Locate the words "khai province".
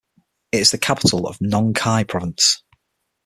1.75-2.63